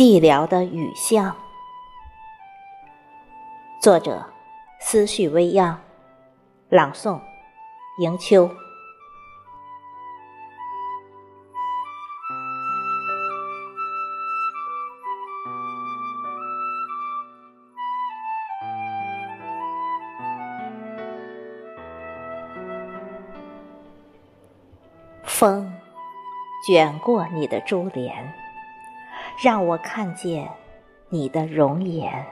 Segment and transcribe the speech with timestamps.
[0.00, 1.36] 寂寥的雨巷。
[3.82, 4.24] 作者：
[4.80, 5.78] 思绪微漾，
[6.70, 7.20] 朗诵：
[7.98, 8.50] 迎秋。
[25.26, 25.70] 风
[26.66, 28.34] 卷过你的珠帘，
[29.38, 30.50] 让我看见
[31.08, 32.26] 你的容颜。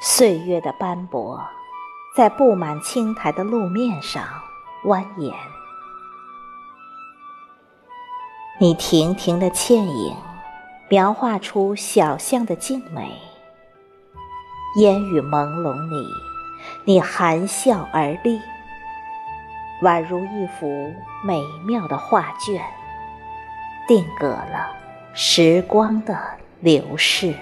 [0.00, 1.40] 岁月的斑驳，
[2.16, 4.22] 在布满青苔的路面上
[4.84, 5.32] 蜿蜒。
[8.60, 10.16] 你亭亭的倩影，
[10.88, 13.18] 描画出小巷的静美。
[14.76, 16.06] 烟雨朦胧里，
[16.84, 18.40] 你含笑而立。
[19.82, 22.64] 宛如一幅美妙的画卷，
[23.86, 24.74] 定格了
[25.12, 26.18] 时光的
[26.60, 27.34] 流逝。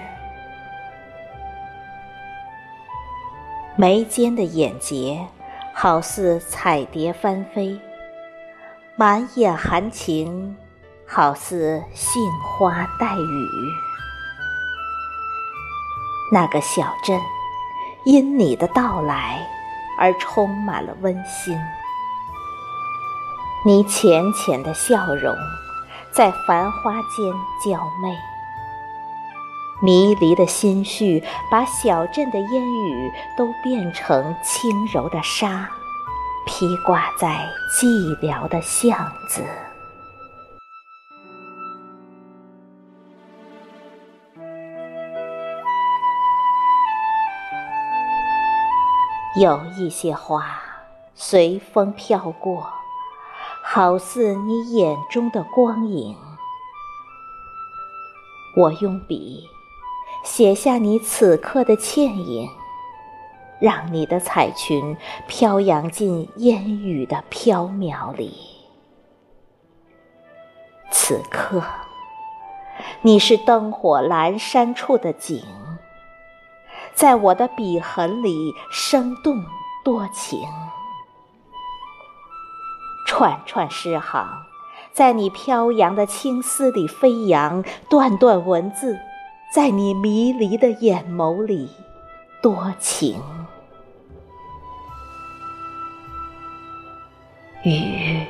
[3.75, 5.25] 眉间的眼睫，
[5.73, 7.79] 好似彩蝶翻飞；
[8.95, 10.55] 满眼含情，
[11.07, 13.49] 好似杏花带雨。
[16.31, 17.19] 那个小镇，
[18.05, 19.39] 因你的到来
[19.99, 21.57] 而充满了温馨。
[23.65, 25.35] 你浅浅的笑容，
[26.15, 27.33] 在繁花间
[27.65, 28.15] 娇媚。
[29.81, 35.67] 迷离的心绪，把小镇的烟雨都变成轻柔的纱，
[36.45, 39.43] 披挂在寂寥的巷子。
[49.35, 50.61] 有一些花，
[51.15, 52.82] 随风飘过。
[53.65, 56.15] 好似你眼中的光影，
[58.57, 59.49] 我用笔
[60.23, 62.49] 写下你此刻的倩影，
[63.59, 64.95] 让你的彩裙
[65.27, 68.35] 飘扬进烟雨的飘渺里。
[70.91, 71.63] 此刻，
[73.01, 75.41] 你是灯火阑珊处的景，
[76.93, 79.43] 在我的笔痕里生动
[79.85, 80.37] 多情。
[83.15, 84.27] 串串诗行，
[84.91, 88.97] 在你飘扬的青丝里飞扬；段段文字，
[89.53, 91.69] 在你迷离的眼眸里
[92.41, 93.21] 多情。
[97.61, 98.25] 雨，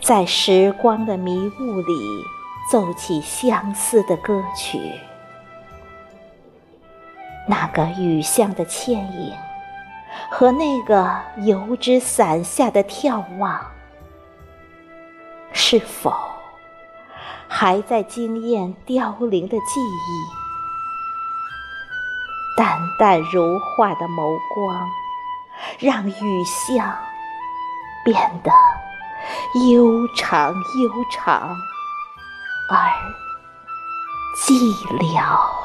[0.00, 2.24] 在时光的迷雾里
[2.68, 4.80] 奏起相思的歌曲。
[7.46, 9.49] 那个雨巷的倩影。
[10.30, 13.60] 和那个油纸伞下的眺望，
[15.52, 16.14] 是否
[17.48, 20.40] 还在惊艳凋零的记忆？
[22.56, 24.88] 淡淡如画的眸光，
[25.78, 26.94] 让雨巷
[28.04, 28.50] 变得
[29.70, 31.56] 悠长悠长
[32.68, 32.90] 而
[34.36, 34.52] 寂
[34.98, 35.59] 寥。